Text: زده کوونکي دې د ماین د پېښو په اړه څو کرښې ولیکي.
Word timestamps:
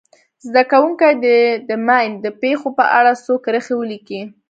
زده 0.47 0.63
کوونکي 0.71 1.11
دې 1.23 1.41
د 1.69 1.71
ماین 1.87 2.11
د 2.25 2.27
پېښو 2.41 2.67
په 2.77 2.85
اړه 2.97 3.11
څو 3.25 3.33
کرښې 3.45 3.75
ولیکي. 3.77 4.21